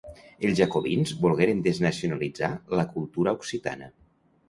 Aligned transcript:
Els 0.47 0.55
jacobins 0.59 1.13
volgueren 1.27 1.63
desnacionalitzar 1.69 2.53
la 2.83 2.89
cultura 2.97 3.39
occitana. 3.41 3.97